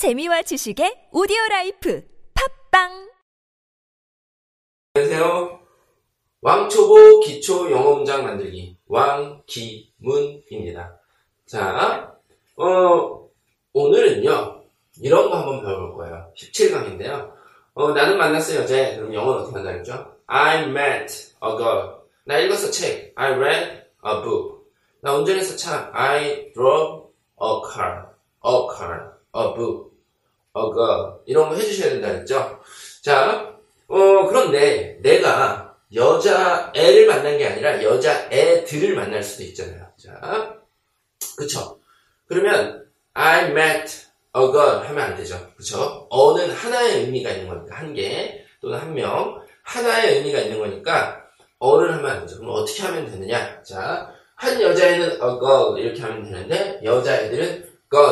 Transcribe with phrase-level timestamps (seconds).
[0.00, 2.02] 재미와 지식의 오디오 라이프
[2.70, 3.10] 팟빵
[4.94, 5.60] 안녕하세요.
[6.40, 10.98] 왕초보 기초 영어 문장 만들기 왕기문입니다.
[11.44, 12.16] 자,
[12.56, 13.28] 어,
[13.74, 14.62] 오늘은요
[15.02, 16.32] 이런 거 한번 배워볼 거예요.
[16.34, 17.34] 17강인데요.
[17.74, 18.96] 어, 나는 만났어 여자애.
[18.96, 20.16] 그럼 영어는 어떻게 한다 그랬죠?
[20.28, 21.12] I met
[21.44, 21.96] a girl.
[22.24, 23.12] 나 읽었어 책.
[23.16, 24.64] I read a book.
[25.02, 25.90] 나 운전했어 차.
[25.92, 28.06] I drove a car.
[28.46, 29.10] A car.
[29.36, 29.89] A book.
[30.56, 31.20] A girl.
[31.26, 32.60] 이런 거 해주셔야 된다 그랬죠?
[33.02, 33.54] 자,
[33.88, 39.86] 어, 그런데 내가 여자 애를 만난 게 아니라 여자 애들을 만날 수도 있잖아요.
[39.96, 40.56] 자,
[41.36, 41.78] 그쵸?
[42.26, 43.92] 그러면 I met
[44.36, 45.36] a girl 하면 안 되죠.
[45.56, 46.06] 그쵸?
[46.10, 51.24] 어는 하나의 의미가 있는 거니까 한 개 또는 한 명 하나의 의미가 있는 거니까
[51.58, 52.38] 어를 하면 안 되죠.
[52.38, 53.62] 그럼 어떻게 하면 되느냐?
[53.62, 57.69] 자, 한 여자애는 a girl 이렇게 하면 되는데 여자애들은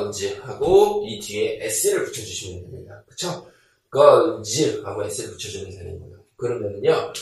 [0.00, 3.02] girls 하고 이 뒤에 s를 붙여주시면 됩니다.
[3.06, 3.46] 그쵸?
[3.92, 6.16] girls 하고 s를 붙여주면 되는 거예요.
[6.36, 7.12] 그러면은요,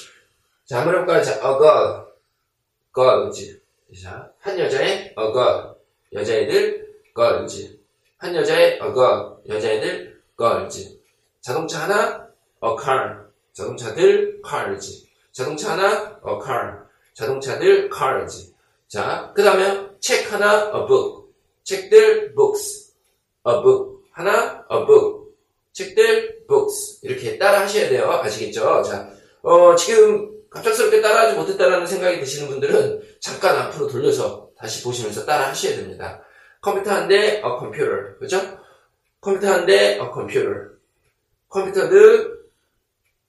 [0.64, 1.22] 자, 한번 해볼까요?
[1.22, 2.06] 자, a girl,
[2.94, 3.60] girls.
[4.02, 5.74] 자, 한 여자의 a girl,
[6.12, 7.78] 여자애들, girls.
[8.18, 10.98] 한 여자의 a girl, 여자애들, girls.
[11.40, 12.28] 자동차 하나,
[12.62, 15.08] a car, 자동차들, cars.
[15.32, 18.52] 자동차 하나, a car, 자동차들, cars.
[18.86, 21.17] 자, 그 다음에 책 하나, a book.
[21.68, 22.94] 책들, books.
[23.46, 24.02] a book.
[24.12, 25.34] 하나, a book.
[25.72, 27.00] 책들, books.
[27.02, 28.10] 이렇게 따라 하셔야 돼요.
[28.10, 28.82] 아시겠죠?
[28.84, 29.10] 자,
[29.42, 35.76] 어, 지금 갑작스럽게 따라하지 못했다라는 생각이 드시는 분들은 잠깐 앞으로 돌려서 다시 보시면서 따라 하셔야
[35.76, 36.24] 됩니다.
[36.62, 38.16] 컴퓨터 한 대, a computer.
[38.18, 38.40] 그죠?
[39.20, 40.70] 컴퓨터 한 대, a computer.
[41.50, 42.38] 컴퓨터들,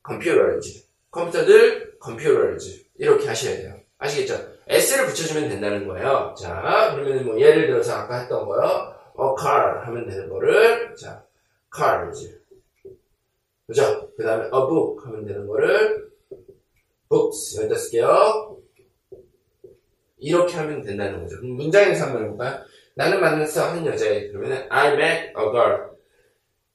[0.07, 0.85] computers.
[1.11, 2.85] 컴퓨터들, computers.
[2.97, 3.75] 이렇게 하셔야 돼요.
[3.97, 4.58] 아시겠죠?
[4.69, 6.33] S를 붙여주면 된다는 거예요.
[6.39, 8.63] 자, 그러면 뭐 예를 들어서 아까 했던 거요.
[9.19, 11.23] a car 하면 되는 거를, 자,
[11.75, 12.39] cars.
[13.67, 14.09] 그죠?
[14.15, 16.09] 그 다음에 a book 하면 되는 거를
[17.09, 18.57] books 15개요.
[20.19, 21.37] 이렇게 하면 된다는 거죠.
[21.37, 22.63] 그럼 문장에서 한번 해볼까요?
[22.95, 24.27] 나는 만났어 한 여자애.
[24.29, 25.89] 그러면 I met a girl.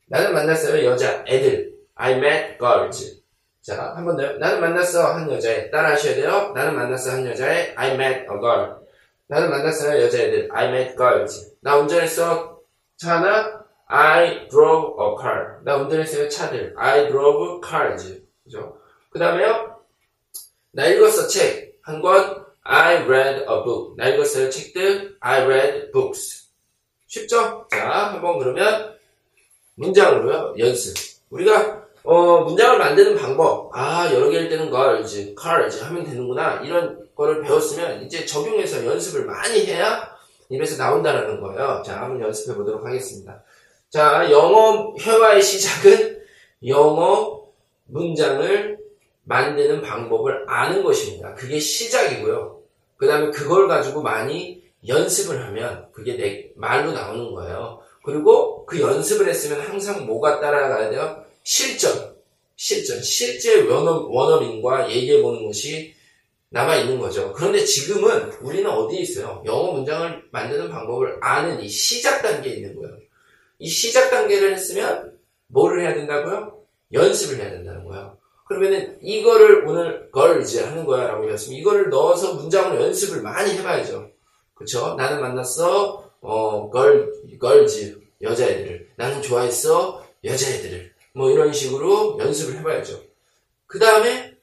[0.06, 1.74] 나는 만났어요 여자 애들.
[1.94, 3.22] I met girls.
[3.64, 4.36] 자, 한 번 더요.
[4.38, 5.70] 나는 만났어 한 여자애.
[5.70, 6.52] 따라 하셔야 돼요.
[6.54, 7.72] 나는 만났어 한 여자애.
[7.76, 8.76] I met a girl.
[9.26, 10.48] 나는 만났어요 여자애들.
[10.52, 11.56] I met girls.
[11.62, 12.60] 나 운전했어
[12.98, 13.64] 차 하나.
[13.86, 15.62] I drove a car.
[15.64, 16.74] 나 운전했어요 차들.
[16.76, 18.22] I drove cars.
[18.44, 18.76] 그죠?
[19.10, 19.80] 그 다음에요.
[20.72, 21.78] 나 읽었어 책.
[21.82, 22.44] 한 권.
[22.64, 23.94] I read a book.
[23.96, 25.16] 나 읽었어요 책들.
[25.20, 26.48] I read books.
[27.06, 27.66] 쉽죠?
[27.70, 28.94] 자, 한번 그러면
[29.76, 30.54] 문장으로요.
[30.58, 30.94] 연습.
[31.30, 33.70] 우리가 어, 문장을 만드는 방법.
[33.72, 36.60] 아, 여러 개일 때는 girls, cars 하면 되는구나.
[36.62, 40.14] 이런 거를 배웠으면 이제 적용해서 연습을 많이 해야
[40.50, 41.82] 입에서 나온다라는 거예요.
[41.84, 43.42] 자, 한번 연습해 보도록 하겠습니다.
[43.88, 46.22] 자, 영어 회화의 시작은
[46.66, 47.42] 영어
[47.86, 48.78] 문장을
[49.24, 51.34] 만드는 방법을 아는 것입니다.
[51.34, 52.60] 그게 시작이고요.
[52.98, 57.80] 그 다음에 그걸 가지고 많이 연습을 하면 그게 내 말로 나오는 거예요.
[58.04, 61.23] 그리고 그 연습을 했으면 항상 뭐가 따라가야 돼요?
[61.44, 62.16] 실전.
[62.56, 63.00] 실전.
[63.02, 65.94] 실제 원어, 원어민과 얘기해보는 것이
[66.48, 67.32] 남아있는 거죠.
[67.32, 69.42] 그런데 지금은 우리는 어디에 있어요?
[69.44, 72.96] 영어 문장을 만드는 방법을 아는 이 시작 단계에 있는 거예요.
[73.58, 75.18] 이 시작 단계를 했으면
[75.48, 76.60] 뭐를 해야 된다고요?
[76.92, 78.16] 연습을 해야 된다는 거예요.
[78.46, 84.10] 그러면은 이거를 오늘 걸즈 하는 거야 라고 했으면 이거를 넣어서 문장으로 연습을 많이 해봐야죠.
[84.54, 84.94] 그쵸?
[84.96, 93.00] 나는 만났어 어, 걸, 걸즈 여자애들을 나는 좋아했어 여자애들을 뭐 이런 식으로 연습을 해봐야죠.
[93.66, 94.34] 그 다음에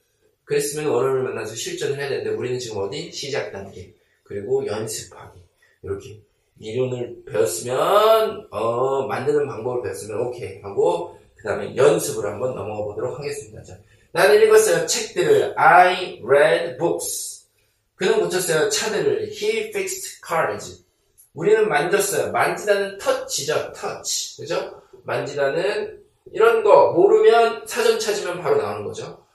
[0.45, 3.11] 그랬으면 원어를 만나서 실전을 해야 되는데 우리는 지금 어디?
[3.11, 3.93] 시작 단계
[4.23, 5.39] 그리고 연습하기
[5.83, 6.21] 이렇게
[6.59, 13.63] 이론을 배웠으면 어, 만드는 방법을 배웠으면 오케이 하고 그 다음에 연습을 한번 넘어가 보도록 하겠습니다.
[13.63, 13.77] 자,
[14.11, 14.85] 나는 읽었어요.
[14.85, 15.53] 책들을.
[15.57, 17.47] I read books.
[17.95, 18.69] 그는 고쳤어요.
[18.69, 19.29] 차들을.
[19.31, 20.83] He fixed cars.
[21.33, 22.31] 우리는 만졌어요.
[22.31, 23.73] 만지다는 touch죠.
[23.73, 24.37] touch.
[24.37, 24.81] 그죠?
[25.03, 26.00] 만지다는
[26.31, 29.25] 이런 거 모르면 사전 찾으면 바로 나오는 거죠.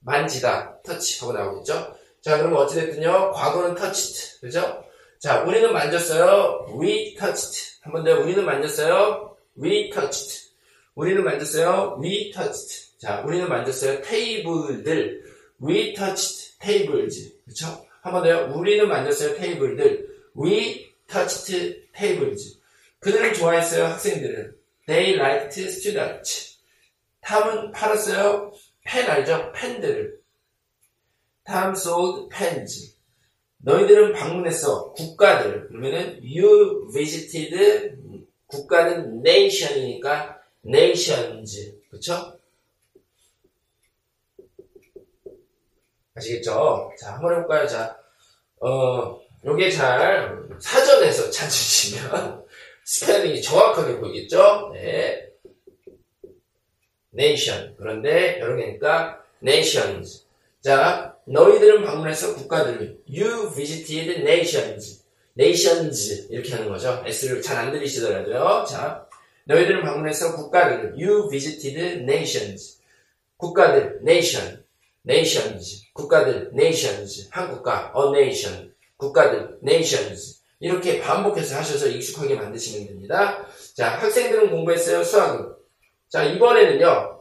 [0.00, 0.80] 만지다.
[0.84, 1.94] touch 하고 나오겠죠?
[2.20, 3.32] 자, 그럼 어찌됐든요.
[3.32, 4.40] 과거는 touched.
[4.40, 4.84] 그죠?
[5.18, 6.66] 자, 우리는 만졌어요.
[6.80, 7.78] We touched.
[7.82, 8.18] 한 번 더.
[8.20, 9.36] 우리는 만졌어요.
[9.62, 10.50] We touched.
[10.94, 11.98] 우리는 만졌어요.
[12.02, 12.98] We touched.
[12.98, 14.00] 자, 우리는 만졌어요.
[14.02, 15.22] 테이블들.
[15.62, 17.32] We touched tables.
[17.46, 17.66] 그쵸?
[18.02, 18.52] 한 번 더요.
[18.54, 19.34] 우리는 만졌어요.
[19.36, 20.06] 테이블들.
[20.38, 22.58] We touched tables.
[23.00, 23.84] 그들을 좋아했어요.
[23.86, 24.55] 학생들은.
[24.86, 26.58] They liked students.
[27.20, 28.52] 탐은 팔았어요.
[28.84, 29.52] 펜 알죠?
[29.52, 30.20] 펜들을.
[31.44, 32.96] 탐 sold pens.
[33.58, 34.92] 너희들은 방문했어.
[34.92, 35.68] 국가들.
[35.68, 37.96] 그러면은 you visited
[38.46, 41.74] 국가는 nation이니까 nations.
[41.90, 42.38] 그쵸?
[46.14, 46.92] 아시겠죠?
[46.98, 47.66] 자, 한번 해볼까요?
[47.66, 47.98] 자,
[48.60, 52.45] 어, 요게 잘 사전에서 찾으시면
[52.86, 54.70] 스펠링이 정확하게 보이겠죠?
[54.72, 55.26] 네.
[57.12, 57.74] nation.
[57.76, 60.24] 그런데 여러 개니까 nations.
[60.60, 65.04] 자, 너희들은 방문했어 국가들을 you visited nations.
[65.36, 67.02] nations 이렇게 하는 거죠.
[67.04, 68.64] s를 잘 안 들리시더라도요.
[68.68, 69.06] 자,
[69.44, 72.80] 너희들은 방문했어 국가들을 you visited nations.
[73.36, 74.64] 국가들 nation.
[75.04, 75.86] nations.
[75.92, 77.28] 국가들 nations.
[77.30, 78.72] 한 국가 a nation.
[78.96, 80.42] 국가들 nations.
[80.60, 83.46] 이렇게 반복해서 하셔서 익숙하게 만드시면 됩니다.
[83.74, 85.04] 자, 학생들은 공부했어요.
[85.04, 85.54] 수학은.
[86.08, 87.20] 자, 이번에는요.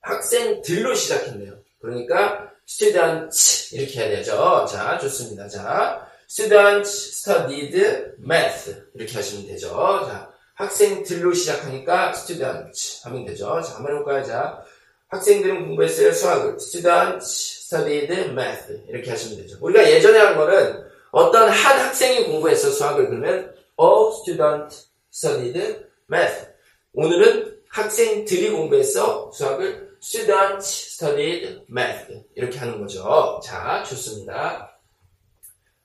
[0.00, 1.58] 학생들로 시작했네요.
[1.80, 4.66] 그러니까 students 이렇게 해야 되죠.
[4.70, 5.48] 자, 좋습니다.
[5.48, 7.76] 자, students studied
[8.22, 9.68] math 이렇게 하시면 되죠.
[10.06, 13.60] 자, 학생들로 시작하니까 students 하면 되죠.
[13.60, 14.24] 자, 한번 해볼까요?
[14.24, 14.62] 자,
[15.08, 16.12] 학생들은 공부했어요.
[16.12, 16.54] 수학을.
[16.54, 19.58] students studied math 이렇게 하시면 되죠.
[19.60, 24.76] 우리가 예전에 한 거는 어떤 한 학생이 공부해서 수학을 그러면 all student
[25.12, 26.46] studied math.
[26.94, 33.40] 오늘은 학생들이 공부해서 수학을 students studied math 이렇게 하는 거죠.
[33.44, 34.78] 자, 좋습니다.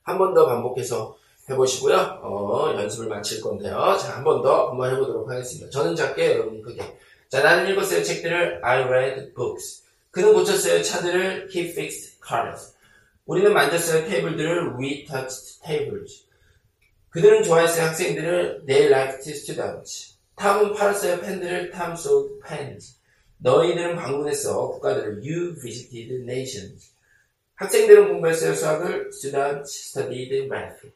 [0.02, 1.16] 한 번 더 반복해서
[1.50, 2.20] 해보시고요.
[2.22, 3.96] 어, 연습을 마칠 건데요.
[4.00, 5.68] 자, 한 번 더 한번 해보도록 하겠습니다.
[5.70, 6.80] 저는 작게, 여러분 크게.
[7.28, 8.02] 자, 나는 읽었어요.
[8.04, 9.82] 책들을 I read books.
[10.12, 10.82] 그는 고쳤어요.
[10.82, 12.75] 차들을 he fixed cars.
[13.26, 14.06] 우리는 만졌어요.
[14.08, 16.26] 테이블들을 we touched tables.
[17.10, 17.86] 그들은 좋아했어요.
[17.86, 20.16] 학생들을 they liked students.
[20.36, 21.20] 탐은 팔았어요.
[21.20, 22.98] 펜들을 Tom sold pens.
[23.38, 24.68] 너희들은 방문했어.
[24.72, 26.92] 국가들을 you visited nations.
[27.56, 28.54] 학생들은 공부했어요.
[28.54, 30.88] 수학을 students studied math.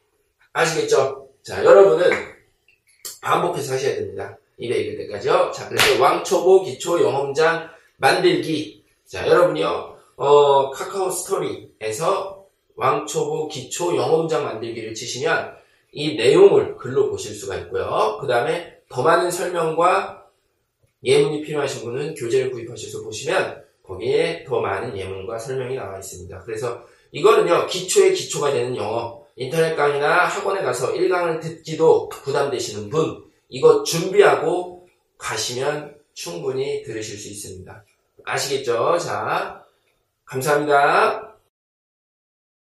[0.53, 1.29] 아시겠죠?
[1.43, 2.11] 자, 여러분은
[3.21, 4.37] 반복해서 하셔야 됩니다.
[4.57, 5.51] 입에 익을 때까지요.
[5.53, 8.85] 자, 그래서 왕초보 기초 영험장 만들기.
[9.05, 9.90] 자, 여러분이요.
[10.21, 12.45] 어, 카카오 스토리에서
[12.75, 15.55] 왕초보 기초 영험장 만들기를 치시면
[15.93, 18.19] 이 내용을 글로 보실 수가 있고요.
[18.21, 20.27] 그 다음에 더 많은 설명과
[21.03, 26.43] 예문이 필요하신 분은 교재를 구입하셔서 보시면 거기에 더 많은 예문과 설명이 나와 있습니다.
[26.45, 33.81] 그래서 이거는요, 기초의 기초가 되는 영어, 인터넷 강의나 학원에 가서 1강을 듣기도 부담되시는 분, 이거
[33.81, 34.87] 준비하고
[35.17, 37.83] 가시면 충분히 들으실 수 있습니다.
[38.23, 38.99] 아시겠죠?
[38.99, 39.60] 자,
[40.31, 41.30] 감사합니다.